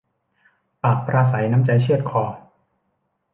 [0.83, 2.23] ปากปราศรัยน้ำใจเชือดคอ